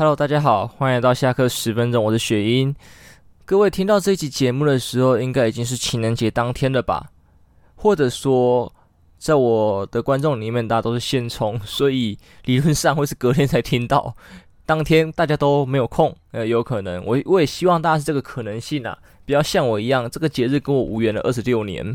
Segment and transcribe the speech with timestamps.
[0.00, 2.74] Hello，大家好，欢迎来到下课十分钟，我是雪英。
[3.44, 7.10] 各位听到这期节目的时候，应该已经是情人节当天了吧？
[7.76, 8.72] 或者说，
[9.18, 12.16] 在我的观众里面，大家都是现充， 所以
[12.46, 14.16] 理论上会是隔天才听到。
[14.64, 17.04] 当天大家都没有空，呃，有可能。
[17.04, 18.96] 我我也希望大家是这个可能性啊，
[19.26, 21.94] 不要像我一样，这个节日跟我无缘了二十六年。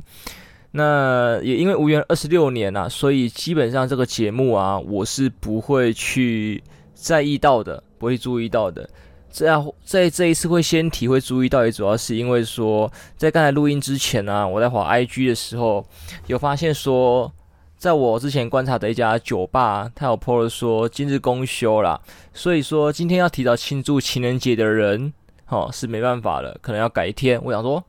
[0.74, 6.64] 那也因为无缘二十六年啊，所以基本上这个节目啊，我是不会去
[6.94, 8.90] 在意到的，不会注意到的。
[9.32, 15.86] 这样在这一次会先体会注意到，也主要是因为说，在刚才录音之前啊，我在滑 IG 的时候，
[16.28, 17.32] 有发现说，
[17.78, 22.00] 在我之前观察的一家酒吧，他有 po 了说今日公休啦，
[22.34, 25.14] 所以说今天要提早庆祝情人节的人，
[25.48, 27.42] 哦，是没办法了，可能要改天。
[27.44, 27.84] 我想说，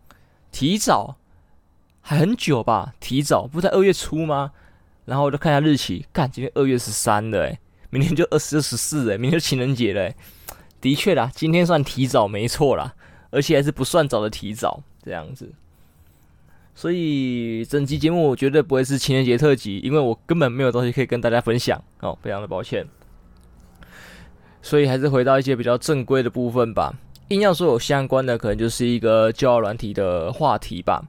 [0.51, 1.17] 提早。
[2.09, 4.53] 还很久吧，提早不在二月初吗？
[5.07, 7.59] 然后我就看一下日期，干，今天二月十三了，诶，
[7.97, 10.13] 明天就二十十四，诶，明天就情人节了，
[10.83, 12.95] 的确啦，今天算提早没错啦，
[13.31, 15.51] 而且还是不算早的提早，这样子。
[16.75, 22.87] 所以整期节目我绝对不会是情人节特辑，因为我根本没有东西可以跟大家分享，哦，非常的抱歉。
[24.61, 26.95] 所以还是回到一些比较正规的部分吧。
[27.29, 31.03] 硬要说有相关的，可能就是一个交友软体的话题吧。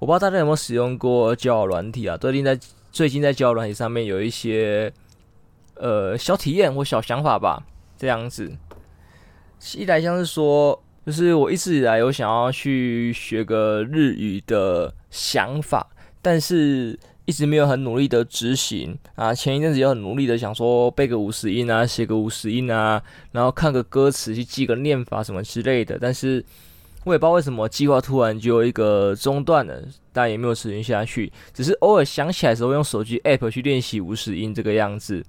[0.00, 2.16] 我不知道大家有没有使用过交友软体啊？
[2.16, 2.58] 最近在
[2.90, 4.92] 最近在交友软体上面有一些
[5.76, 7.62] 呃小体验或小想法吧，
[7.96, 8.50] 这样子。
[9.76, 15.86] 一来像是说，就是我一直以来有想要去学个日语的想法，
[16.20, 19.34] 但是一直没有很努力的执行啊。
[19.34, 26.44] 前一阵子也很努力的想说背个五十音啊，写个五十音啊，然后看个歌词去记个念法什么之类的，但是。
[27.06, 29.78] 我也不知道为什么计划突然就一个中断了，
[30.10, 35.22] 但也没有持续下去，只是偶尔想起来的时候用手机 app 去练习五十音这个样子。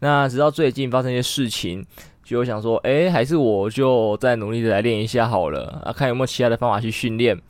[0.00, 1.84] 那直到最近发生一些事情，
[2.22, 7.40] 就想说，哎，还是我就再努力的来练一下好了啊，看有没有其他的方法去训练。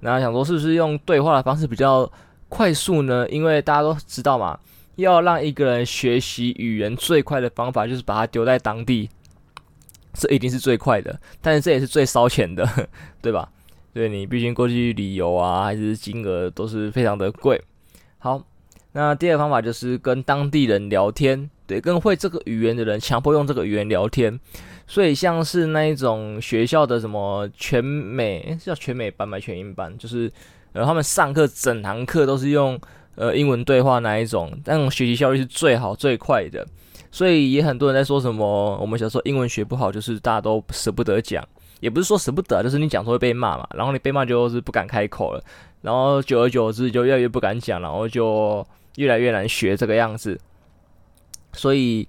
[0.00, 2.10] 那想说是不是用对话的方式比较
[2.48, 3.28] 快速呢？
[3.28, 4.58] 因为大家都知道嘛，
[4.96, 9.08] 要让一个人学习语言最快的方法就是把他丢在当地。
[10.12, 12.64] 这一定是最快的，但是这也是最烧钱的，
[13.20, 13.50] 对吧？
[13.92, 17.60] 对，你毕竟过去旅游啊，还是金额都是非常的贵。
[18.18, 18.40] 好，
[18.92, 24.38] 那第二个方法就是跟当地人聊天，对，跟会这个语言的人强迫用这个语言聊天。
[24.86, 29.40] 所以像是那一种学校的什么全美，叫全美班吗？
[29.40, 30.30] 全英班，就是
[30.74, 32.78] 呃，他们上课整堂课都是用
[33.14, 36.66] 呃英文对话那一种，那种学习效率是最好最快的。
[37.10, 41.42] 所以也很多人在说什么，我们小时候英文学不好，就是大家都舍不得讲，
[41.80, 45.42] 也不是说舍不得，就是你讲说会被骂嘛，然后你被骂就是不敢开口了，
[45.80, 50.38] 然后久而久之就越来越不敢讲，然后就越来越难学这个样子。
[51.54, 52.06] 所以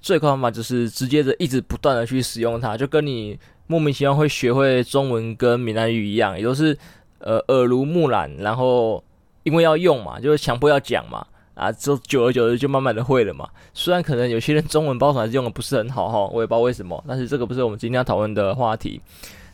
[0.00, 6.76] 最快方法就是直接的一直不断的去使用它，就跟你莫名其妙会学会中文跟闽南语一样，也都是
[7.18, 9.02] 呃耳濡目染，然后
[9.42, 11.26] 因为要用嘛，就是强迫要讲嘛。
[11.56, 13.48] 啊，就久而久之就慢慢的会了嘛。
[13.72, 17.02] 虽然可能有些人中文包还是用的不是很好哈，我也不知道为什么。
[17.08, 19.00] 但是这个不是我们今天要讨论的话题。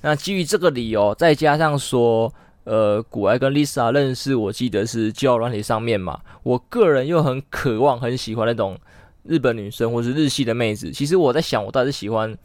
[0.01, 2.35] 那基于这个理由，再加上说，
[2.65, 6.21] 呃，古埃跟 Lisa 认识，我记得是交友软体上面嘛。
[6.43, 8.79] 我个人又很渴望、很喜欢那种
[9.25, 10.91] 日本女生或是日系的妹子。
[10.91, 12.37] 其实我在想，我到底是喜欢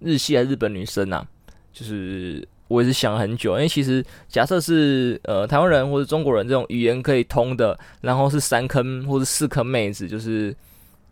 [0.00, 1.26] 日系还是日本女生啊？
[1.72, 2.46] 就是。
[2.68, 10.52] 我也是想很久，因为其实假设是呃台湾人或者中国人这种语言可以通的，然后是三坑或者四坑妹子，就是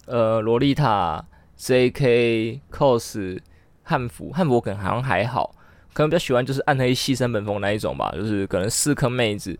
[0.06, 1.24] 呃洛丽塔、
[1.56, 3.38] JK、cos、
[3.84, 5.54] 汉服，汉服可能好像还好，
[5.94, 9.58] 可能比较喜欢就是暗黑系三本风那一种吧，就是可能四颗妹子，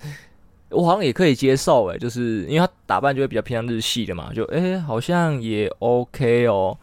[0.69, 6.77] 我好像也可以接受诶，就是因为他打扮就会比较偏向日系的嘛，就诶好像也 OK 哦，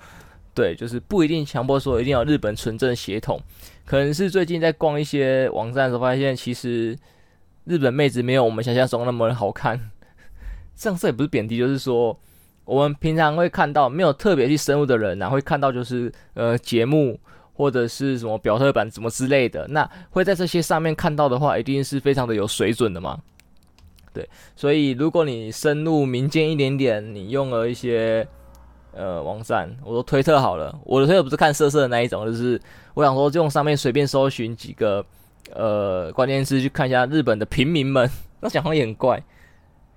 [0.56, 3.40] 对，就是不一定强迫说一定要日本纯正血统。
[3.85, 6.97] 可能是最近在逛一些网站的时候，发现其实
[7.66, 9.91] 日本妹子没有我们想象中那么好看。
[10.75, 12.17] 这样说也不是贬低，就是说
[12.63, 17.20] 我们平常会看到没有特别去深入的人呐、啊，会看到就是呃节目
[17.61, 23.19] 或者是什么表特版什么之类的，那会在这些上面看到的话，一定是非常的有水准的嘛。
[24.11, 28.28] 对，所以如果你深入民间一点点，你用了一些。
[28.93, 32.59] 呃，网站，我说推特好了，我的推特不是看色色的那一种，就是
[32.93, 35.02] 我想说，就用上面随便搜寻几个
[35.53, 38.09] 呃关键词去看一下日本的平民们，
[38.41, 39.23] 那讲话也很怪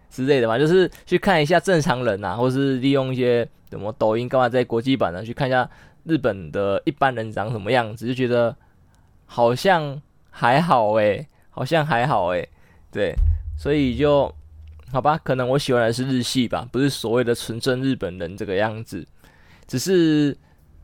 [0.09, 5.69] 之类的嘛，就是去看一下正常人呐，或是利用一些什么抖音干嘛在国际版呢，去看一下
[6.05, 8.57] 日本的一般人长什么样子，就觉得
[9.27, 12.49] 好像还好诶、好像还好诶、
[12.91, 13.15] 对，
[13.59, 14.33] 所以就。
[14.93, 19.05] 好吧，可能我喜欢的是日系吧，不是所谓的纯正日本人这个样子。
[19.67, 20.37] 只是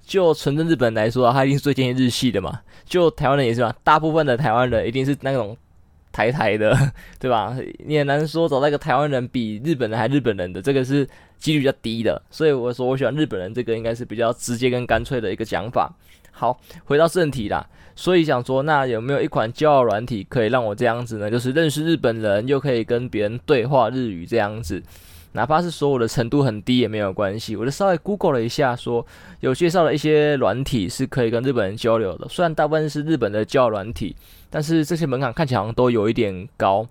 [0.03, 2.61] 就纯正日本来说，他一定是最接近日系的嘛。
[2.85, 5.57] 就台湾人也是嘛，大部分的台湾人一定是那种
[6.13, 6.77] 台台的，
[7.19, 7.57] 对吧？
[7.85, 11.09] 你很难说找到一个台湾人比日本人还日本人的，这个是
[11.39, 12.21] 几率比较低的。
[12.31, 15.93] 所以我说我喜欢日本人，这个应该是比较直接跟干脆的一个讲法。
[16.33, 17.67] 好，回到正题啦。
[17.97, 21.31] 所以想说，那有没有一款交友软体可以让我这样子呢？
[21.31, 24.83] 就是认识日本人，又可以跟别人对话日语这样子，
[25.33, 27.55] 哪怕是说我的程度很低也没有关系。
[27.55, 29.07] 我就稍微 Google 了一下说，
[29.41, 32.29] 有介绍了一些软体是可以跟日本人交流的。
[32.29, 34.17] 虽然大部分是日本的交友软体，
[34.51, 36.87] 但是这些门槛看起来好像都有一点高。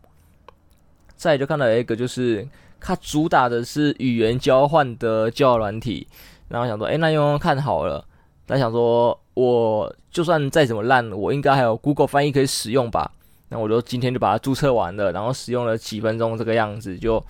[1.15, 2.47] 再就看到一个，就是
[2.80, 6.07] 它主打的是语言交换的交友软体，
[6.47, 8.06] 然后想说，哎，那用用看好了。
[8.45, 13.12] 但想说，我就算再怎么烂，我应该还有 Google 翻译可以使用吧？
[13.50, 17.21] 那我就今天就把它注册完了，然后使用了几分钟这个样子，就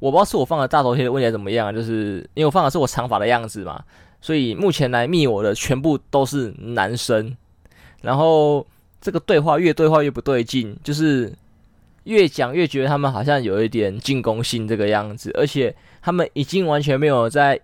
[0.00, 1.72] 我不知道是我放的大头贴的问题怎么样？
[1.72, 3.80] 就是因为我放的是我长发的样子嘛，
[4.20, 7.36] 所以目前来密我的全部都是男生，
[8.02, 8.66] 然后
[9.00, 11.32] 这个对话越对话越不对劲，就是
[12.04, 15.72] 越讲越觉得他们好像有一点进攻性这个样子，而且
[16.02, 17.60] 他们已经完全没有在。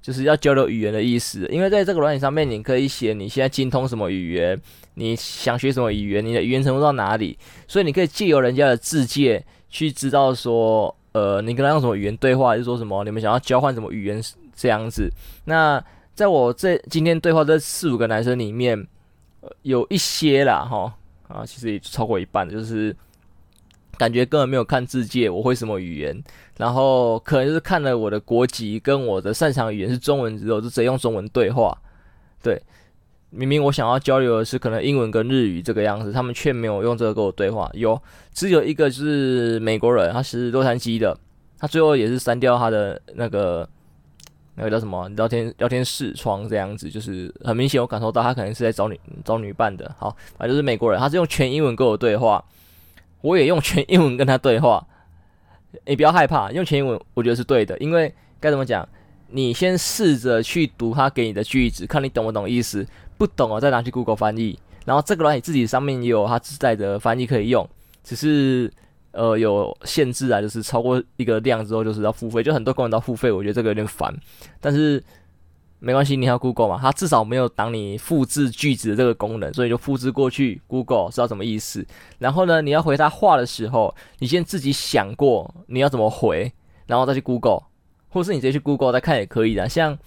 [0.00, 4.60] 就是要交流语言的意思，因为在这个软体上面，你可以写你现在精通什么语言，
[4.94, 7.38] 你想学什么语言，你的语言程度到哪里，
[7.68, 14.22] 所以你可以借由人家的自介去知道说，呃，你跟他用什么语言对话，还是说什么你们想要交换什么语言
[14.54, 15.10] 这样子。
[15.44, 15.82] 那
[16.14, 18.78] 在我这今天对话这四五个男生里面，
[19.40, 20.94] 呃，有一些啦，哈，
[21.28, 22.94] 啊，其实也超过一半，就是。
[23.98, 26.24] 感觉根本没有看字界，我会什么语言，
[26.56, 31.76] 然后可能就是看了我的国籍跟我的擅长语言是中文之后，就直接用中文对话。
[32.42, 32.60] 对，
[33.34, 37.70] 明明我想要交流的是可能英文跟日语这个样子，他们却没有用这个跟我对话。
[37.72, 38.00] 有，
[38.34, 41.18] 只有一个就是美国人，他是洛杉矶的，
[41.58, 43.66] 他最后也是删掉他的那个
[44.54, 49.90] 那个叫什么聊天聊天视窗这样子，就是很明显我感受到他可能是在找女找女伴的。
[49.98, 52.44] 好，反正就是美国人，他是用全英文跟我对话。
[53.22, 54.84] 我也用全英文跟他对话，
[55.86, 58.86] 你不要害怕，用全英文我觉得是对的，因为该怎么讲，
[59.28, 62.84] 你先试着去读他给你的句子，看你懂不懂意思，
[63.18, 67.68] 不懂了再拿去 Google 翻译，然后这个软体自己上面也有它自带的翻译可以用，
[68.02, 68.72] 只是
[69.12, 74.14] 呃有限制啊，就是超过一个量之后就是要付费，就很多功能都要付费，我觉得这个有点烦，
[74.60, 75.02] 但是。
[75.84, 81.84] 没关系，你要 Google 嘛，它至少没有挡你复制句子的这个功能，所以就复制过去 Google 知道什么意思。
[82.20, 86.52] 然后呢，你要回他话的时候，你先自己想过你要怎么回，
[86.86, 87.64] 然后再去 Google，
[88.10, 89.68] 或是你直接去 Google 再看也可以的。
[89.68, 89.98] 像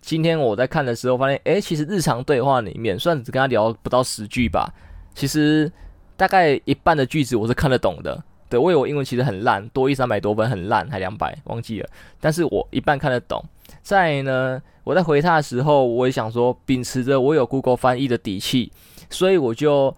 [0.00, 4.72] 今天我在看的时候，发现诶，其实日常对话里面，虽然只跟他聊不到十句吧，
[5.14, 5.70] 其实
[6.16, 8.22] 大概一半的句子我是看得懂的。
[8.48, 13.44] 对，我有英文其实很烂，多一三百多分很烂，还两百忘记了，但是我一半看得懂。
[13.82, 18.72] 再呢，我在回他的时候，我也想说，秉持着我有 Google 翻译的底气，
[19.10, 19.94] 所以我就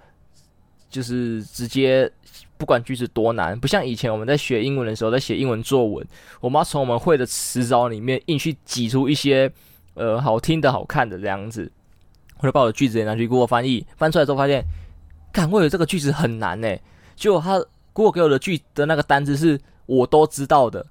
[0.89, 2.11] 就是直接
[2.59, 6.05] 不管句子多难，不像以前我们在学英文的时候，在写英文作文，
[6.41, 9.49] 我们要从我们会的词藻里面硬去挤出一些
[10.01, 11.71] 呃好听的好看的这样子，
[12.39, 14.65] 我就把我的句子也拿去 Google 翻译，翻出来之后发现，
[15.31, 16.81] 看，我有这个句子很难诶，
[17.15, 17.63] 就他
[17.93, 20.87] Google 给我的句的那个单字是我都知道的。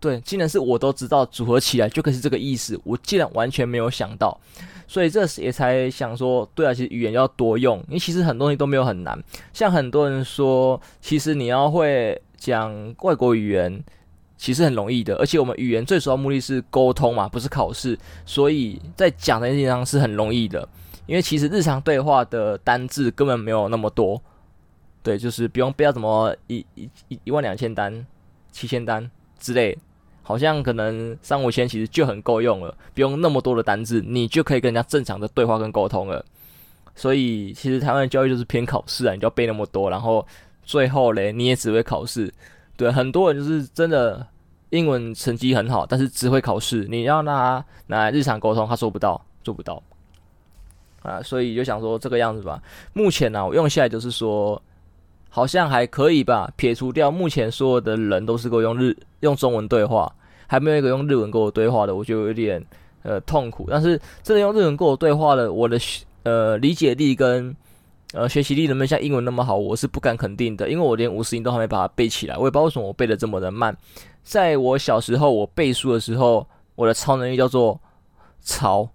[0.00, 2.78] 对，竟然是我都知道，组合起来就可以是这个意思。
[2.84, 4.38] 我竟然完全没有想到，
[4.86, 9.18] 所以这时也才想说，对啊，其实语言要多用，因为其实很多东西都没有很难。
[9.54, 13.82] 像很多人说，其实你要会讲外国语言，
[14.44, 15.16] 其实很容易的。
[15.16, 20.68] 而且我们语言最主要目的是沟通嘛，不是考试，所以在讲的地方是很容易的。
[21.06, 24.20] 因为其实日常对话的单字根本没有那么多，
[25.02, 28.06] 对，就是不用不要怎么一一一一万两千单、
[28.52, 29.78] 七千单之类。
[30.26, 36.22] 好像可能三五千其实就很够用了，不用那么多的单字，你就可以跟人家正常的对话跟沟通了。
[36.94, 40.26] 所以其实台湾的教育就是偏考试啊，你就要背那么多，然后
[40.64, 42.32] 最后嘞你也只会考试。
[42.76, 44.26] 对，很多人就是真的
[44.74, 49.82] 英文成绩很好，但是只会考试，你要拿拿来日常沟通，他做不到，做不到。
[51.02, 52.62] 啊，所以就想说这个样子吧。
[52.92, 54.60] 目前呢、我用下来就是说。
[55.36, 60.08] 好像还可以吧，撇除掉目前所有的人都是跟我用日用中文对话，
[60.46, 62.64] 还没有一个用日文跟我对话的，我就有点
[63.02, 63.66] 呃痛苦。
[63.68, 65.76] 但是真的用日文跟我对话的，我的
[66.22, 67.52] 呃理解力跟
[68.12, 73.76] 呃学习力能不能像英文那么好，我是不敢肯定的，因为我连五十音都还没把它背起来，我也不知道为什么我背的这么的慢。
[74.24, 77.80] 在我小时候我背书的时候，我的超能力叫做
[78.42, 78.88] 抄。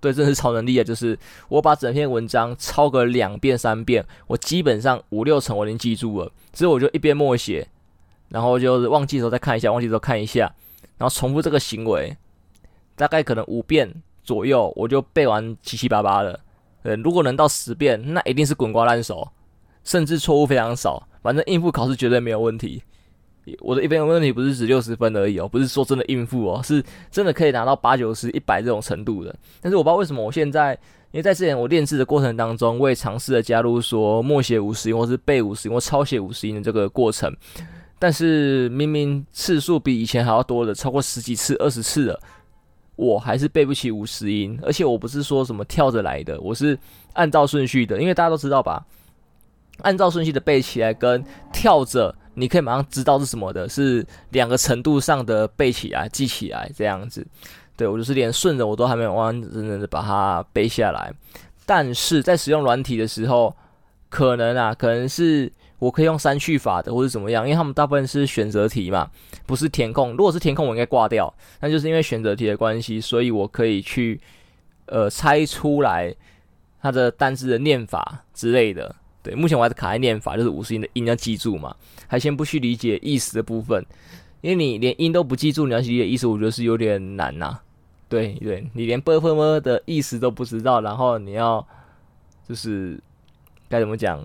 [0.00, 0.82] 对，这是超能力啊！
[0.82, 1.16] 就是
[1.48, 6.32] 我把整篇文章抄个两遍、三遍，我基本上五六成我已经记住了。
[6.52, 7.68] 之后我就一边默写，
[8.28, 10.52] 然后就是忘记的时候再看一下，忘记的时候看一下，
[10.98, 12.16] 然后重复这个行为，
[12.96, 16.40] 大概可能五遍左右，我就背完七七八八了。
[16.82, 19.28] 呃，如果能到十遍，那一定是滚瓜烂熟，
[19.84, 22.82] 甚至错误非常少，反正应付考试绝对没有问题。
[23.60, 29.34] 我的一分问题不是指六十分而已哦，不是说真的应付哦，是真的可以拿到八九十、一百这种程度的。
[29.60, 30.72] 但是我不知道为什么我现在，
[31.10, 37.34] 因为在之前我练字的过程当中，我也尝试了加入说默写五十音，或是背五十音，或抄写五十音的这个过程。
[37.98, 42.20] 但是明明次数比以前还要多的，超过十几次、二十次了，
[42.94, 44.56] 我还是背不起五十音。
[44.62, 46.78] 而且我不是说什么跳着来的，我是
[47.14, 48.86] 按照顺序的，因为大家都知道吧，
[49.78, 52.14] 按照顺序的背起来跟跳着。
[52.34, 57.26] 你可以马上知道是什么的，是两个程度上的背起来、记起来这样子。
[57.76, 61.12] 对，我就是连顺着我都还没有完完整整的把它背下来。
[61.64, 63.54] 但是在使用软体的时候，
[64.08, 69.10] 可能啊，可能是我可以用删去法的，或者怎么样，因为他们大部分是选择题嘛，
[69.46, 70.10] 不是填空。
[70.12, 71.32] 如果是填空，我应该挂掉。
[71.60, 74.20] 那就是因为选择题的关系，所以我可以去
[74.86, 76.14] 呃猜出来
[76.80, 78.94] 它的单字的念法之类的。
[79.22, 81.76] 对，目前我还是卡在念法，就是五十音的音要记住嘛，
[82.08, 83.84] 还先不去理解意思的部分，
[84.40, 87.58] 因为你连音都不记住，你要去理解意思，我觉得是有点难呐、
[88.08, 91.64] 对对，你连 ㄅ 分 ㄇ 的意思都不知道，然后你要
[92.48, 93.00] 就是
[93.68, 94.22] 该怎么讲，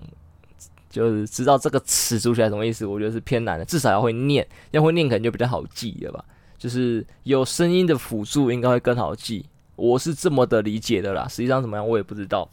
[0.90, 6.24] 就是知道这个词组起来什么意思，我觉得是偏难的，至少要会念，要会念可能就比较好记了吧。
[6.58, 11.28] 就是有声音的辅助应该会更好记，我是这么的理解的啦。
[11.28, 12.50] 实际上怎么样我也不知道。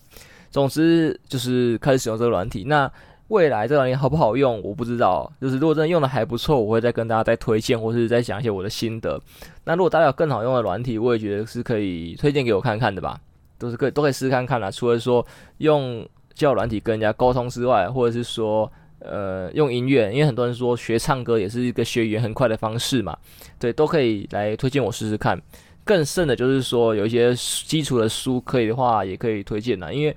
[0.55, 2.63] 总之就是开始使用这个软体。
[2.63, 2.89] 那
[3.27, 5.29] 未来这个软体好不好用，我不知道。
[5.41, 9.21] 就是如果真的用的还不错，我会再跟大家再推荐，或是再讲一些我的心得。
[9.65, 13.19] 那如果大家有更好用的软体，我也觉得是可以推荐给我看看的吧。
[13.57, 14.71] 都是可以都可以试试看看啦。
[14.71, 15.25] 除了说
[15.57, 23.17] 用教软体跟人家沟通之外，或者是说呃用音乐，因为很多人说学唱歌也是一个学语言很快的方式嘛。
[23.59, 25.37] 对，都可以来推荐我试试看。
[25.83, 30.15] 更甚的就是说有一些基础的书可以的话，也可以推荐啦，因为。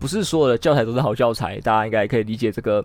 [0.00, 2.82] 不是所有的教材都是好教材，大家应该可以理解这个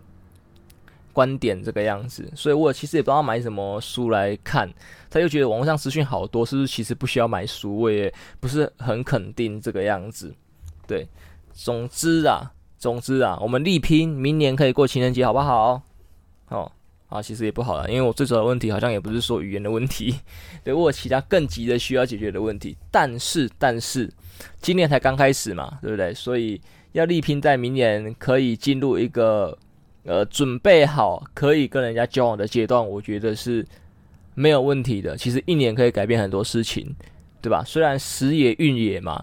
[1.13, 2.29] 观点这个样子。
[2.35, 4.69] 所以我其实也不知道买什么书来看，
[5.09, 7.79] 他又觉得网络上资讯好多，是不是其实不需要买书？
[7.79, 10.35] 我也不是很肯定这个样子。
[10.85, 11.07] 对，
[11.53, 15.81] 总之啊，总之啊，我们力拼明年可以过情人节，好不好？
[16.49, 16.69] 哦，
[17.07, 20.19] 啊，其实也不好了，因为我最主要的问题好像也不是说语言的问题，
[20.65, 22.75] 对，我有其他更急的需要解决的问题。
[22.91, 24.11] 但是，但是
[24.61, 26.13] 今年才刚开始嘛，对不对？
[26.13, 26.59] 所以。
[26.95, 29.57] 要力拼在明年可以进入一个
[30.05, 33.65] 呃准备好可以跟人家交往的阶段，我觉得是
[34.33, 35.17] 没有问题的。
[35.17, 36.95] 其实一年可以改变很多事情，
[37.41, 37.61] 对吧？
[37.65, 39.21] 虽然时也运也嘛，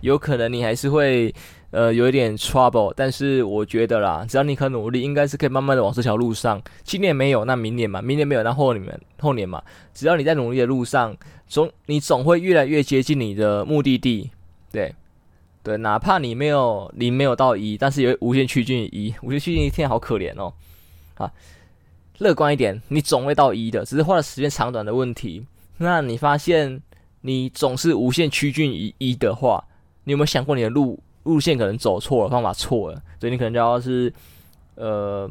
[0.00, 1.34] 有可能你还是会
[1.72, 6.62] 呃有一点 trouble，但是我觉得啦，只要你肯努力，应该是可以慢慢的往这条路上。
[6.84, 9.60] 今年没有，那明年嘛，明年没有，那后年后年嘛，
[9.92, 11.16] 只要你在努力的路上，
[11.48, 14.30] 总你总会越来越接近你的目的地，
[14.70, 14.94] 对。
[15.62, 20.52] 对，哪怕你没有零没有到一，但是也无限趋近于一，无限趋近于一，天好可怜哦。
[21.14, 21.30] 啊，
[22.18, 25.44] 乐观一点，你总会到一的，只是花的时间长短的问题。
[25.78, 26.80] 那你发现
[27.22, 29.64] 你总是无限趋近于一的话，
[30.04, 33.02] 你有没有想过你的路路线可能走错了，方法错了？
[33.20, 34.12] 所以你可能就要是
[34.76, 35.30] 呃。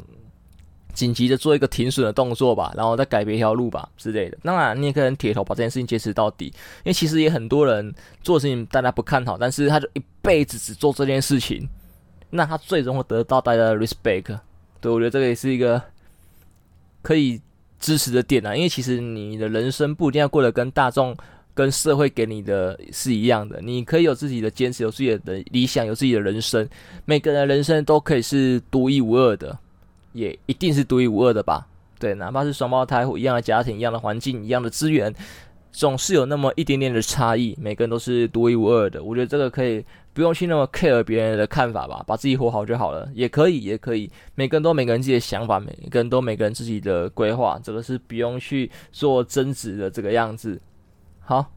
[0.98, 4.38] 紧急的做一个停损的动作吧，然后再改别一条路吧之类的。
[4.42, 11.70] 当然，你也可以很铁头把这件事情坚持到底，因为其实也很多人做事情大家不看好，但是他就一辈子只做这件事情，
[12.32, 14.40] 那他最终会得到大家的 respect。
[14.82, 15.80] 对，我觉得这个也是一个
[17.04, 17.40] 可以
[17.80, 21.16] 支持的点啊，因为其实你的人生不一定要过得跟大众、
[21.54, 26.68] 跟社会给你的是一样的，你可以有自己的坚持，有自己的理想，有自己的人生。
[27.06, 29.56] 每个人的人生都可以是独一无二的。
[30.18, 31.68] 也一定是独一无二的吧？
[32.00, 35.14] 对，哪怕是双胞胎或一样的家庭、一样的环境、一样的资源，
[35.72, 37.58] 总是有那么一点点的差异。
[37.60, 39.04] 每个人都是独一无二的。
[39.04, 39.84] 我觉得这个可以
[40.14, 43.10] 不用去那么 care 别人的看法吧，把自己活好就好了。
[43.16, 44.12] 也可以，也可以。
[44.36, 50.62] 每个人都每个人自己的想法，每个人都每个人自己的规划，这个是不用去做争执的这个样子。
[51.20, 51.52] 好，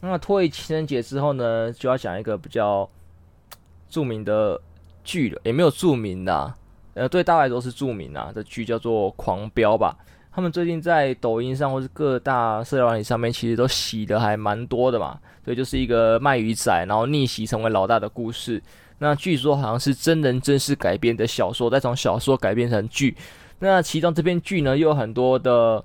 [0.00, 2.88] 那脱离情人节之后呢，就要讲一个比较
[3.90, 4.58] 著名的
[5.04, 6.54] 剧了，也没有著名的。
[6.94, 9.96] 呃，对大家来说是著名啊，这剧叫做《狂飙》吧？
[10.34, 15.18] 他们最近在抖音上或是各大社交媒体上面，其实都洗的还蛮多的嘛。
[15.44, 18.62] 所以就是一个卖鱼仔，然后逆袭成为老大的故事。
[18.98, 23.14] 那据说好像是真人真事改编的小说，再从小说改编成剧。
[23.58, 25.84] 那其中这篇剧呢，又有很多的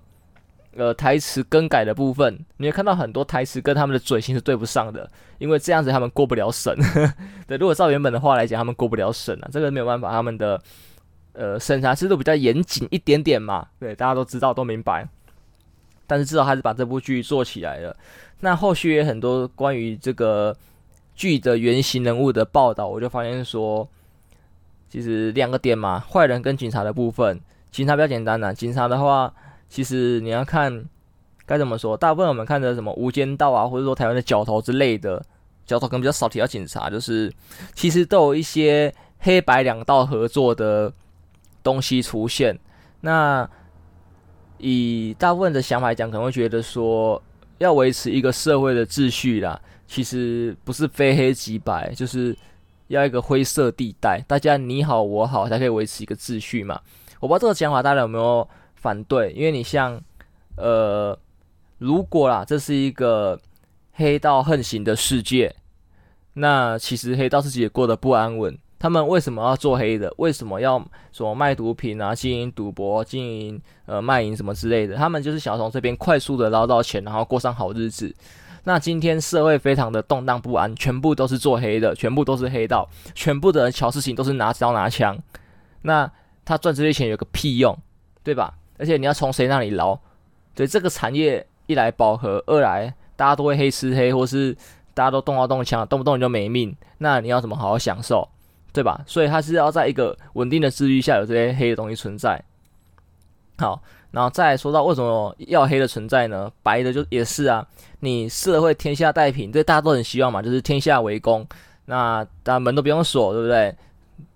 [0.76, 2.40] 呃台词更改的部分。
[2.56, 5.10] 你会看到很多台词跟他们的嘴型是对不上的，
[5.40, 6.74] 因为这样子他们过不了审。
[7.48, 10.62] 对，如果照原本的话来讲，他们过不了审啊，这个没有办法，他们的。
[11.38, 15.08] 呃，审查制度比较严谨一点点嘛，对，大家都知道，都明白。
[16.08, 17.96] 但是至少还是把这部剧做起来了。
[18.40, 20.56] 那后续也很多关于这个
[21.14, 23.88] 剧的原型人物的报道，我就发现说，
[24.90, 27.40] 其实两个点嘛，坏人跟警察的部分，
[27.70, 29.32] 警察比较简单呐、警察的话，
[29.70, 30.86] 其实你要看
[31.46, 35.24] 该怎么说，大部分我们看的什么《无间道》啊，或者说台湾的角头之类的，
[35.68, 37.32] 角头可能比较少提到警察，就是
[37.76, 40.94] 其实都有一些黑白两道合作的
[41.68, 42.58] 东西出现。
[43.02, 43.48] 那
[44.58, 47.22] 以大部分的想法来讲，可能会觉得说，
[47.58, 52.34] 要维持一个社会的秩序啦，其实不是非黑即白，就是
[52.88, 56.80] 要一个灰色地带，大家你好我好才可以维持一个秩序嘛。
[57.20, 59.34] 我不知道这个讲法大家有没有反对？
[59.34, 60.00] 因为你像，
[60.56, 61.18] 呃，
[61.80, 63.38] 如果啦，这是一个
[63.92, 65.54] 黑道横行的世界，
[66.34, 68.58] 那其实黑道自己也过得不安稳。
[68.80, 70.14] 他们为什么要做黑的？
[70.18, 70.78] 为什么要
[71.12, 74.96] 什么卖毒品啊、经营赌博、经营呃卖淫什么之类的？
[74.96, 78.14] 他们就是想从这边快速的捞到钱，然后过上好日子。
[78.66, 85.18] 那今天社会非常的动荡不安，全部都是做黑的，全部都是黑道，全部的人乔事情都是拿刀拿枪。
[85.84, 86.12] 那
[86.44, 87.76] 他赚这些钱有个屁用，
[88.24, 88.54] 对吧？
[88.78, 89.98] 而且你要从谁那里捞？
[90.54, 94.54] 对这个产业一来饱和，二来大家都会黑吃黑，或是
[94.94, 98.28] 大家都动刀动枪，动不动你就没命，那你要怎么好好享受？
[98.74, 99.02] 对吧？
[99.08, 102.42] 所以它是要在一个稳定的秩序下有这些黑的东西存在。
[103.58, 103.82] 好，
[104.12, 106.52] 然后再说到为什么要黑的存在呢？
[106.62, 107.66] 白的就也是啊。
[108.02, 111.48] 你社会天下太平，对大家都很希望嘛，就是天下为公，
[111.86, 113.76] 那大家门都不用锁，对不对？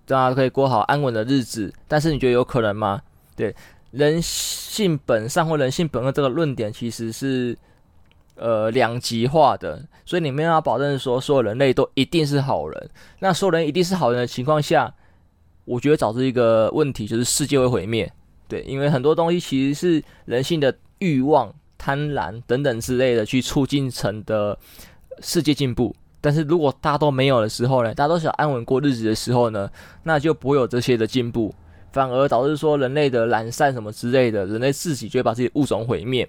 [0.06, 1.72] 大家可以过好安稳的日子。
[1.86, 3.00] 但是你觉得有可能吗？
[3.36, 3.54] 对，
[3.92, 7.56] 人性本善或人性本恶这个论点其实是。
[8.34, 12.90] 呃，两极化的，所以你没有保证说所有人类都一定是好人。
[13.20, 14.92] 那所有人一定是好人的情况下，
[15.66, 18.10] 我觉得导致一个问题就是世界会毁灭。
[18.48, 24.58] 对，因为很多东西其实是人性的欲望、贪婪等等之类的去促进成的
[25.20, 25.94] 世界进步。
[26.20, 29.70] 但是如果大家都没有的时候呢，大家都想安稳过日子的时候呢，
[30.04, 31.54] 那就不会有这些的进步，
[31.92, 36.26] 反而导致说人类的懒散什么之类的，人类自己就会把自己物种毁灭，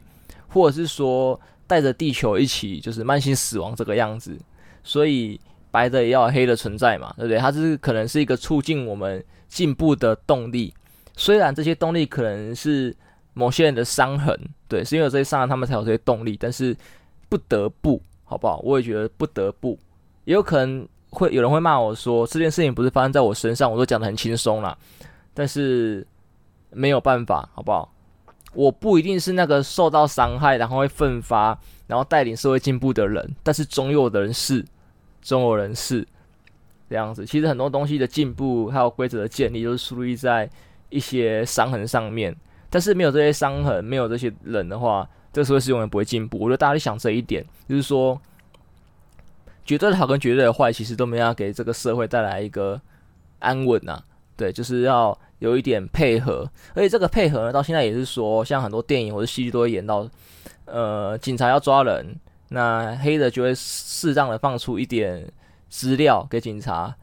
[0.50, 1.40] 或者是说。
[1.74, 4.38] 带着地球一起就是慢性死亡这个样子，
[4.84, 7.40] 所以白的也要黑的存在嘛，对不对？
[7.40, 10.72] 它是可能是一个促进我们进步的动力，
[11.18, 12.96] 虽然这些动力可能是
[13.34, 16.78] 某些人的伤痕，对，是因为这些伤痕他们才有这些动力，但是
[17.28, 18.60] 不得不，好不好？
[18.64, 19.80] 我也觉得不得不，
[20.26, 24.78] 也有可能会有人会骂我说这件事情不是发生在我身上，我都讲得很轻松啦，
[25.34, 26.06] 但是
[26.70, 27.92] 没有办法，好不好？
[28.54, 34.64] 我不一定是那个受到伤害，然后会奋发，然后带领社会进步的人，但是总有人是，
[35.22, 36.08] 总有人是
[36.90, 37.26] 这样子。
[37.26, 40.50] 其实很多东西的进步还有规则的建立，都是树立在
[40.90, 42.36] 一些伤痕上面。
[42.70, 46.38] 但是没有这些伤痕，没有这些人的话，这个社会是永远不会进步。
[46.40, 48.20] 我觉得大家想这一点，就是说，
[49.64, 52.82] 绝对的好跟绝对的坏，其实都没有给这个社会带来一个
[53.40, 54.04] 安稳呐。
[54.44, 55.18] 对，就是要。
[55.40, 60.08] 有一点配合，而且这个配合呢，到现在也是说，像很多电影或者戏剧都会演到，
[60.64, 62.16] 呃，警察要抓人，
[62.48, 65.22] 那黑的就会适当的放出一点
[65.68, 66.96] 资料给警察，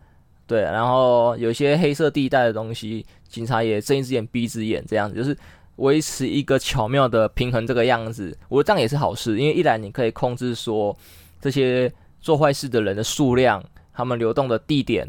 [0.46, 5.36] 对，然后有些黑色地带的东西，警察也睁一只眼闭一只眼，这样子就是
[5.76, 10.96] 维持一个巧妙的平衡，这个样子，我这样也是好事，因为一来你可以控制说
[11.42, 15.06] 这些做坏事的人的数量，他们流动的地点，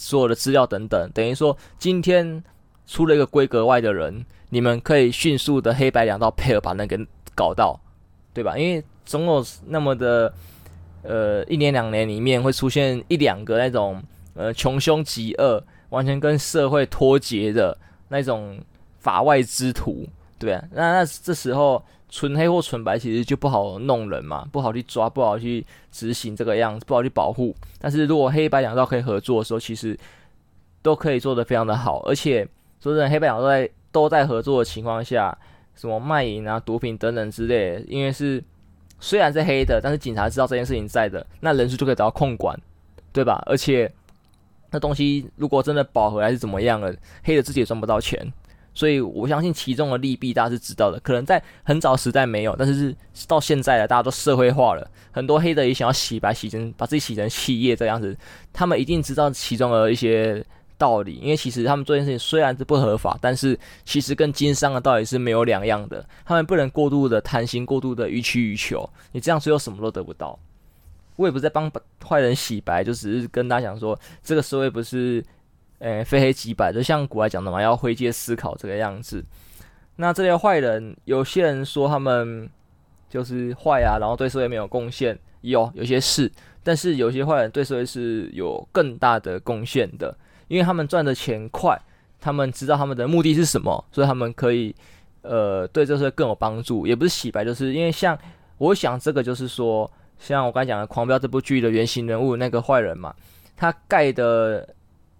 [0.00, 2.42] 所有的资料等等，等于说今天。
[2.86, 6.98] 出了一个规格外的人，你们可以迅速的黑白两道配合把人给
[7.36, 7.78] 搞到，
[8.34, 8.58] 对吧？
[8.58, 10.34] 因为总有那么的，
[11.04, 14.02] 呃，一年两年里面会出现一两个那种，
[14.34, 18.58] 呃，穷凶极恶、完全跟社会脱节的那种
[18.98, 21.80] 法外之徒，对啊，那那这时候
[22.10, 27.56] 纯黑或纯白其实就不好弄人嘛，不好去抓，不好去执行这个样子，不好去保护。
[27.78, 29.98] 但是如果黑白两道可以合作的时候，其实
[30.82, 32.46] 都可以做得非常的好，而且。
[32.82, 35.36] 说真的，黑白两道在都在合作的情况下，
[35.74, 38.42] 什么卖淫啊、毒品等等之类的，因为是
[38.98, 42.58] 虽然是黑的，但是警察知道这件事情在的，那人数就可以得到控管，
[43.12, 43.42] 对吧？
[43.44, 43.92] 而且
[44.70, 46.90] 那东西如果真的饱和还是怎么样了，
[47.22, 48.32] 黑的自己也赚不到钱，
[48.74, 50.98] 所以我相信其中的利弊大家是知道的。
[51.00, 58.16] 可能在很早时代没有，但是是到现在了，大家都社会化了，很多黑的也想要洗白、洗成把自己洗成企业这样子，
[58.52, 60.44] 他们一定知道其中的一些。
[60.80, 66.02] 道理，因为其实他们做这件事情虽然是不合法，但是其实跟经商的道理是没有两样的。
[66.24, 70.38] 他们不能过度的贪心，过度的予取予求，你这样最后什么都得不到。
[71.16, 71.70] 我也不是在帮
[72.02, 75.22] 坏人洗白，就只是跟大家讲说，这个社会不是，
[75.80, 79.24] 呃，非黑即白，就像古来讲的嘛，要灰阶思考这个样子。
[79.96, 82.48] 那这些坏人，有些人说他们
[83.08, 85.18] 就是坏啊，然后对社会没有贡献。
[85.40, 86.30] 有有些是，
[86.62, 90.14] 但是有些坏人对社会是有更大的贡献的，
[90.48, 91.80] 因为他们赚的钱快，
[92.20, 94.74] 他们知道他们的目的是什么，所以他们可以
[95.22, 96.86] 呃对这社会更有帮助。
[96.86, 98.18] 也不是洗白，就是因为像
[98.58, 103.14] 我想这个就是说，像我刚才讲的《狂飙》这部剧的原型人物那个坏人嘛，
[103.56, 104.68] 他盖的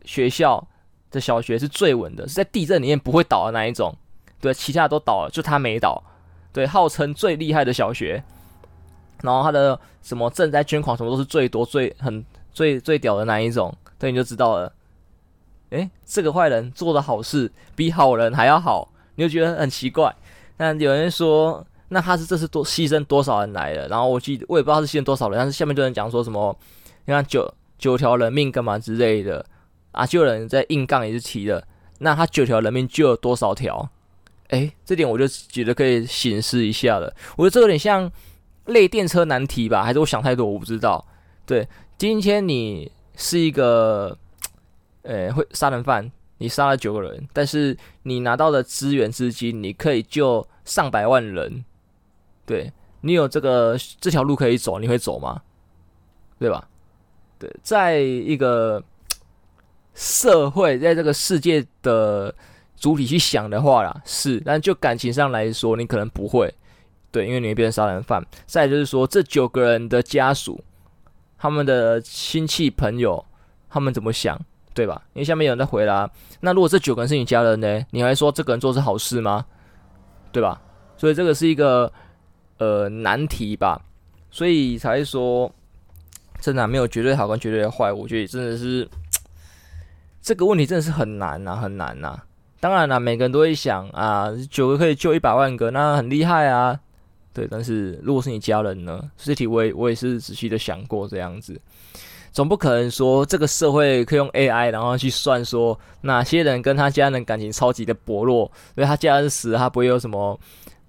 [0.04, 0.66] 学校
[1.10, 3.96] 的小学是最稳的，是在地震里面不会倒的那一种。
[4.40, 6.02] 对，其他都倒了，就他没倒。
[6.52, 8.22] 对，号称最厉害的小学，
[9.22, 14.72] 然后他的什么赈灾捐款什么都是最多、最很最最屌的那一种，对，你就知道了。
[15.68, 20.12] 诶，这个坏人做的好事比好人还要好，你就觉得很奇怪。
[20.56, 23.86] 但有人说，那他是这是多牺牲多少人来的？
[23.86, 26.56] 然后我记得我也不知道是牺牲多少人，但是下面就能讲说什么，
[27.04, 29.44] 你看九九条人命干嘛之类的
[29.92, 31.66] 啊，就有人在硬杠也是提的，
[31.98, 33.90] 那他九条人命救了多少条？
[34.48, 37.14] 诶，这点我就觉得可以省思一下了。
[37.36, 38.10] 我觉得这有点像
[38.66, 40.44] 类电车难题吧，还是我想太多？
[40.44, 41.06] 我不知道。
[41.46, 44.16] 对，今天你是一个，
[45.02, 51.64] 呃，会杀人犯，你杀了九个人，但是你拿到的资源资金，你可以救上百万人。
[52.46, 52.72] 对，
[53.02, 55.42] 你有这个这条路可以走，你会走吗？
[56.38, 56.68] 对吧？
[57.38, 58.82] 对，在一个
[60.00, 62.34] 社会，在这个世界的。
[62.80, 66.50] 主体去想的话啦，是，但就感情上来说，你可能不会，
[67.10, 68.24] 对，因为你会变成杀人犯。
[68.46, 70.58] 再就是说，这九个人的家属，
[71.36, 73.22] 他们的亲戚朋友，
[73.68, 74.40] 他们怎么想，
[74.72, 75.02] 对吧？
[75.12, 76.10] 因为下面有人在回答，
[76.40, 77.84] 那如果这九个人是你家人呢？
[77.90, 79.44] 你还说这个人做是好事吗？
[80.32, 80.58] 对吧？
[80.96, 81.92] 所以这个是一个
[82.56, 83.78] 呃难题吧，
[84.30, 85.52] 所以才说，
[86.40, 88.88] 真的、没有绝对好跟绝对的坏，我觉得真的是
[90.22, 92.24] 这个问题真的是很难呐、啊，很难呐、啊。
[92.60, 96.78] 当然了，每个人都会想啊，九个可以救一百万个，那很厉害啊。
[97.32, 99.00] 对，但是如果是你家人呢？
[99.16, 101.58] 这题我也我也是仔细的想过这样子，
[102.32, 110.38] 总不可能说这个社会可以用 AI 然后去算说哪些人跟他家人感情超级的薄弱，所以他家人死他不会有什么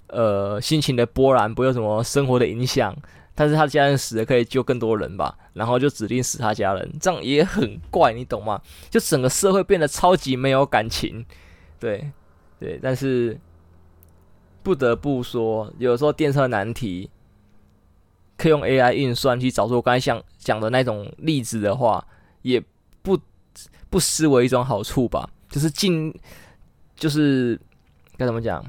[0.08, 2.94] 呃心情的波澜，不会有什么生活的影响，
[3.34, 8.62] 但是他家人死了可以救更多人吧，然后就指定死他家人，这样也很怪，你懂吗？
[8.90, 11.26] 就整个社会变得超级没有感情。
[11.80, 12.12] 对，
[12.60, 13.40] 对，但是
[14.62, 17.10] 不得不说，有时候电车难题
[18.38, 22.06] 可以用 AI 运算去找出我刚才想讲的那种例子的话，
[22.42, 22.62] 也
[23.02, 23.18] 不
[23.90, 25.30] 不失为一种好处吧。
[25.50, 26.14] 就是尽，
[26.96, 27.60] 就是
[28.18, 28.64] 该怎么讲，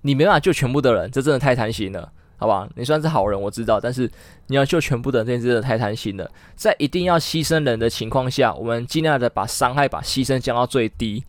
[0.00, 2.68] 你没办法救全部的人，这真的太贪心了，好吧？
[2.74, 4.10] 你算是好人，我知道，但是
[4.48, 6.28] 你要救全部的人，这真的太贪心了。
[6.56, 11.22] 在一定要牺牲人的情况下，我们尽量的把伤害、把牺牲降到最低。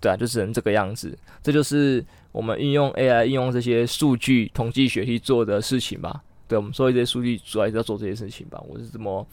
[0.00, 1.16] 对啊，就只能这个样子。
[1.42, 6.22] 这就是我们运用 AI、应用这些数据统计学去做的事情吧。
[6.46, 8.62] 对，我们所有这些数据主要是要做这些事情吧。
[8.68, 9.26] 我是这么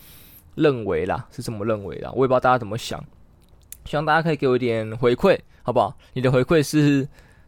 [0.55, 2.10] 认为啦，是这么认为啦。
[2.13, 3.03] 我也不知道大家怎么想，
[3.84, 5.95] 希望大家可以给我一点回馈，好不好？
[6.13, 7.05] 你的回馈是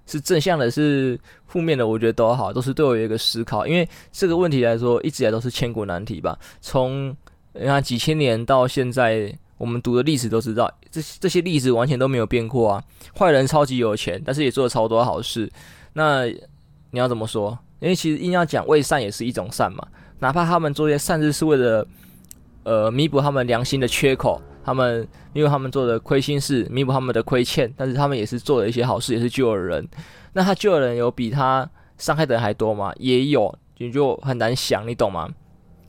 [0.08, 3.68] 是正向的，是负面的，我觉得都好，都是对我有一个思考。
[3.68, 6.40] 因为这个问题来说，一直以来都是千古难题吧。
[6.62, 7.16] 从
[7.54, 9.32] 你看几千年到现在。
[9.60, 12.84] 我们读的历史都知道，这这些历史完全都没有变过啊。
[13.18, 15.52] 坏人超级有钱，但是也做了超多好事。
[15.94, 17.58] 那你要怎么说？
[17.80, 19.84] 因为其实硬要讲，为善也是一种善嘛。
[20.20, 21.88] 哪怕他们做些善事是为了，
[22.66, 29.88] 呃，弥补他们良心的缺口，他们因为他们做的亏心事，弥补他们的亏欠，但是他们也是做了一些好事，也是救了人。
[30.34, 31.66] 那他救的人有比他
[31.98, 32.92] 伤害的人还多吗？
[32.98, 35.30] 也有，你就很难想，你懂吗？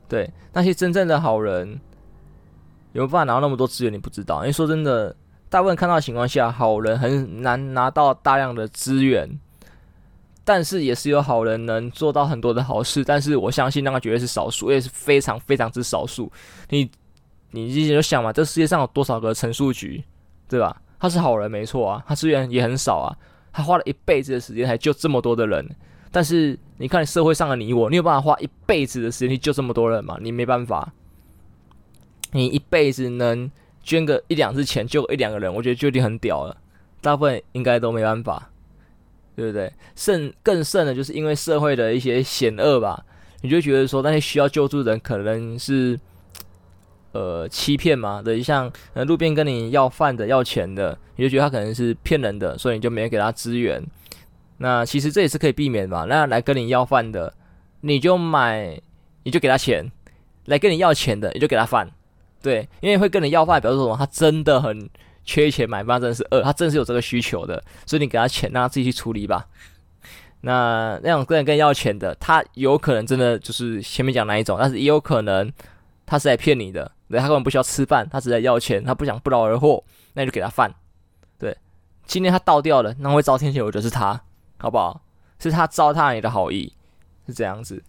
[0.09, 1.81] 对，那些真正的好人。
[2.93, 3.93] 有没有办法拿到那么多资源？
[3.93, 5.15] 你不知道，因为说真的，
[5.49, 9.29] 大部分看到的情况下，好人很难拿到大量的资源，
[10.45, 13.03] 但是也是有好人能做到很多的好事。
[13.03, 16.31] 但是我相信那个绝对是少数，也是非常非常之少数。
[16.69, 16.89] 你
[17.51, 20.03] 你之前就想嘛，这世界上有多少个陈树菊，
[20.49, 20.81] 对吧？
[20.99, 23.17] 他是好人没错啊，他资源也很少啊，
[23.53, 25.69] 他花了一辈子的时间才救这么多的人。
[26.11, 30.19] 但是你看社会上的你我，你有办法花一辈子的时间去救这么多人吗？
[30.21, 30.93] 你没办法。
[32.33, 33.51] 你一辈子能
[33.83, 36.57] 捐个一两次钱救一两个人，我觉得就已经很屌了。
[37.01, 38.51] 大部分应该都没办法，
[39.37, 39.73] 对不对？
[39.95, 43.03] 甚更甚的，就是因为社会的一些险恶吧，
[43.41, 45.99] 你就觉得说那些需要救助的人可能是
[47.19, 53.83] 呃欺骗嘛，对，像呃路边跟你要饭的、要钱的，你就觉得他可能是骗人的，所以你就没有给他资源。
[54.59, 56.05] 那其实这也是可以避免嘛？
[56.09, 57.33] 那来跟你要饭的，
[57.81, 58.81] 你就买，
[59.25, 59.85] 你就给他钱；
[60.47, 61.91] 来跟你要钱的，你就给他饭。
[62.41, 63.97] 对，因为会跟你要饭，表示什么？
[63.97, 64.89] 他真的很
[65.25, 69.47] 缺钱买饭，真的是饿，他真的是有这个需求的，所以你给他钱，让他自己去处理吧。
[70.43, 75.53] 那那种跟人跟要钱的，他有可能真的就是前面讲那一种，但是也有可能
[76.07, 79.83] 他是来骗你的，对，他根本不需要吃饭，他只在要钱，他不想不劳而获，
[80.15, 80.73] 那你就给他饭。
[81.39, 81.57] 对，
[82.07, 84.21] 今天他倒掉了，那会遭天谴，我觉得是他，
[84.59, 85.01] 好不好？
[85.39, 86.73] 是他糟蹋你的好意，
[87.27, 87.83] 是这样子。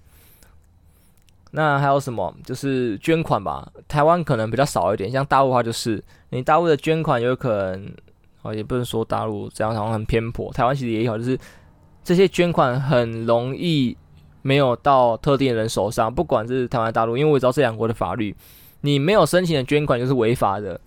[1.52, 2.34] 那还有什么？
[2.44, 7.92] 就是捐款吧，台湾可能比较少一点，像大陆的话，就是你大陆的捐款有可能，
[8.44, 11.40] 哦，也不能说大陆这样好像很偏颇，台湾其实也有，就是。
[12.02, 13.96] 这些捐款很容易
[14.42, 18.36] 没有到特定人手上，不管是台湾、大陆，因为我知道这两国的法律，
[18.82, 20.80] 你没有申请的捐款就是违法的，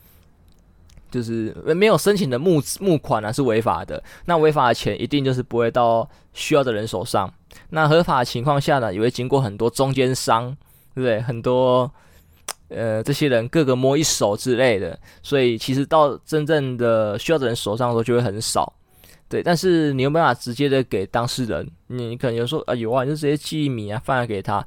[1.11, 4.03] 就是没有申请的募募款啊是违法的。
[4.25, 7.33] 那违法的钱一定就是不会到需要的人手上。
[7.71, 10.57] 那合法情况下呢，也会经过很多中间商，
[10.95, 11.21] 对不对？
[11.21, 11.91] 很多
[12.69, 18.73] 呃这些人各个摸一手之类的，所以其实到真正的需要的人手上的时候就会很少。
[19.29, 21.67] 对，但是你有没有办法直接的给当事人？
[21.87, 24.67] 你可能有说啊有啊，你就直接寄米啊饭啊给他。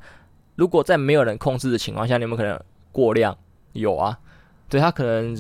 [0.56, 2.60] 如果在没有人控制的情况下，你有没有可能
[2.96, 3.38] 过量？
[3.74, 4.18] 有啊，
[4.70, 5.36] 对他可能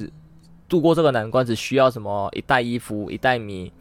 [0.67, 3.71] 度过这个难关只需要什么一袋衣服、一袋米，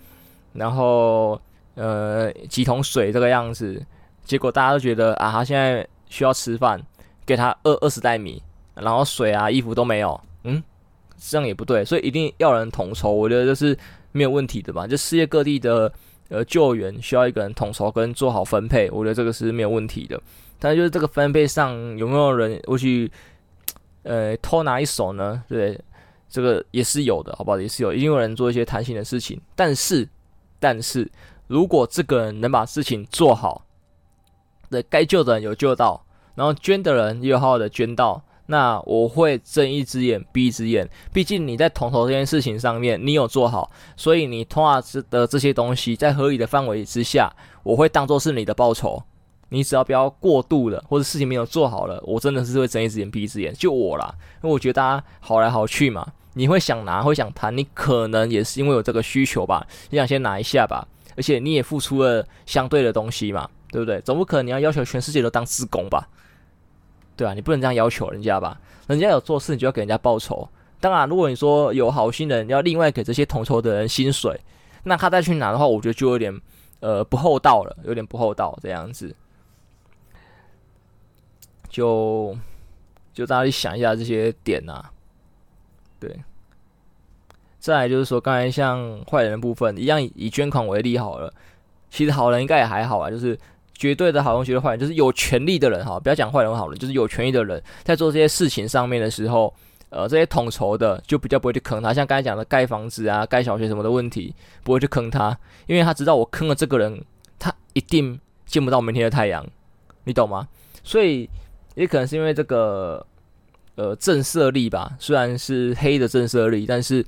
[0.53, 1.41] 然后
[1.75, 3.85] 呃几桶水这个样子。
[4.23, 6.81] 结果大家都觉得啊，他现在需要吃饭，
[7.27, 8.43] 给他二二十袋米，
[8.75, 10.63] 然后水啊衣服都没有，嗯，
[11.19, 13.13] 这样也不对，所以一定要人统筹。
[13.13, 13.77] 我觉得就是。
[14.17, 14.87] 没有问题的吧？
[14.87, 15.93] 就世界各地的
[16.29, 20.23] 呃救援需要一个人统筹跟做好分配，我觉得这个是没有问题的。
[20.61, 23.11] 但就是这个分配上有没有人会去
[24.05, 25.43] 呃偷拿一手呢？
[25.49, 25.79] 对，
[26.29, 27.61] 这个也是有的，好不好？
[27.61, 29.41] 也是有，一定有人做一些贪心的事情。
[29.57, 30.09] 但是，
[30.61, 31.11] 但是
[31.49, 33.65] 如果这个人能把事情做好，
[34.71, 38.23] 对，该救的人有救到，然后捐的人也有好好的捐到。
[38.47, 49.03] 那我会睁一只眼闭一只眼，毕竟你在统筹这件事情上面，你有做好，所以你通话的这些东西在合理的范围之下，我会当做是你的报酬。
[49.49, 53.53] 你只要不要过度了，或者事情没有做好了，我真的是会睁一只眼闭一只眼。
[53.55, 64.01] 就我啦，因为我觉得大家好来好去嘛，你会想拿，会想谈，你可能也是因为有这个需求吧，你想先拿一下吧，而且你也付出了相对的东西嘛，对不对？
[64.01, 66.09] 总不可能你要要求全世界都当志工吧？
[67.17, 68.61] 对啊，你不能这样要求人家吧？
[68.89, 70.49] 人家有做事，你就要给人家报酬。
[70.81, 74.39] 当然，如果你说有好心人要另外给这些统筹的人薪水，
[74.83, 76.39] 那他再去拿的话，我觉得就有点
[76.81, 79.15] 呃不厚道了，有点不厚道这样子。
[81.75, 82.39] 就
[83.13, 84.93] 就大家去想一下这些点啊。
[85.99, 86.17] 对，
[87.59, 91.35] 再来就是说，刚才像坏人的部分一样，以捐款为例好了。
[91.91, 93.37] 其实好人应该也还好啊，就是。
[93.77, 99.53] 绝对的好人，绝对坏人，就是有权利的人哈，不要讲坏人好人，就是有权利的人，在做这些事情上面的时候，
[99.91, 104.33] 呃，这些统筹的就比较不会去坑他，像刚才讲的盖房子啊、盖小学什么的问题，
[104.63, 107.05] 不会去坑他，因为他知道我坑了这个人，
[107.37, 109.45] 他一定见不到明天的太阳，
[110.05, 110.47] 你懂吗？
[110.85, 111.29] 所以
[111.75, 113.07] 也可能是因为这个
[113.77, 117.05] 呃震慑力吧，虽然是黑的震慑力，但是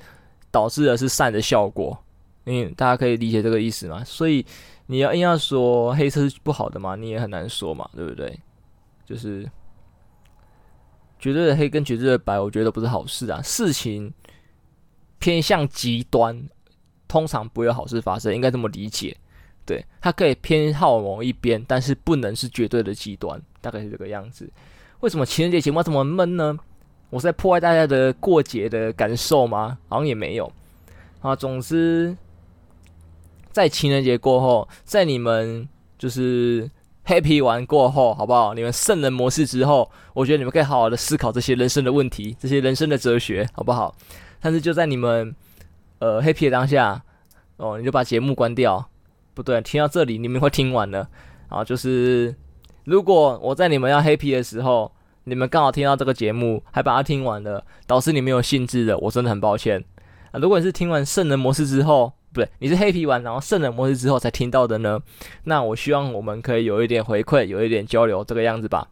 [0.51, 1.97] 导致的是善的效果，
[2.45, 4.03] 因为大家可以理解这个意思吗？
[4.05, 4.45] 所以。
[4.89, 8.39] 你要硬要说黑车是不好的嘛，你也很难说嘛，对不对？
[9.05, 9.45] 就是
[11.19, 13.43] 绝对的黑跟绝对的白，我觉得不是好事啊。
[13.43, 14.15] 事情
[15.19, 16.41] 偏向极端，
[17.09, 19.17] 通常不会有好事发生，应该这么理解。
[19.67, 24.49] 对，它可以偏好某一边，但是不能是绝对的极端，大概是这个样子。
[25.01, 26.57] 为什么情人节节目这么闷呢？
[27.11, 29.77] 我是在破坏大家的过节的感受吗？
[29.89, 30.51] 好像也没有
[31.21, 31.37] 啊。
[31.37, 32.17] 总之。
[33.53, 36.71] 在情人节过后，在你们就是
[37.07, 38.53] happy 完过后，好不好？
[38.53, 43.97] 你们圣人模式之后，我觉得你们可以好好的思考这些人生的问题，这些人生的哲学，好不好？
[44.43, 45.35] 但是就在你们
[46.01, 47.03] 呃 happy 的当下，
[47.57, 48.87] 哦，你就把节目关掉，
[49.37, 51.07] 不对，听到这里你们会听完了
[51.51, 51.63] 啊。
[51.63, 52.35] 就是
[52.85, 54.91] 如果我在你们要黑皮的时候，
[55.25, 59.85] 你们刚好听到这个节目，还把它听完了，导致你没有兴致的，我真的很抱歉
[60.33, 60.41] 啊。
[60.41, 64.99] 如果你是听完圣人模式之后，不对，你是黑皮完，然后圣人模式之后才听到的呢？
[65.45, 68.89] 那我希望我们可以有一点回馈，有一点交流，这个样子吧。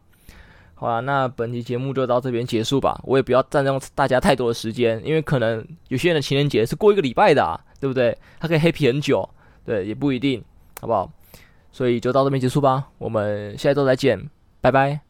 [0.75, 3.01] 好啦，那本期节目就到这边结束吧。
[3.05, 8.15] 我也不要占用大家太多的时间，因为可能有些人的情人节是过一个礼拜的啊，对不对？
[8.39, 9.27] 他可以黑皮很久，
[9.65, 10.43] 对，也不一定，
[10.79, 11.11] 好不好？
[11.71, 12.87] 所以就到这边结束吧。
[12.97, 14.29] 我们下一周再见，
[14.61, 15.04] 拜拜。